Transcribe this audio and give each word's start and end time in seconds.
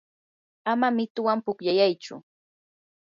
ama 0.71 0.87
mituwan 0.95 1.39
pukllayaychu. 1.45 2.15